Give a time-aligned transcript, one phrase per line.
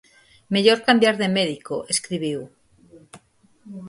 [0.53, 2.39] Mellor cambiar de médico, escribiu.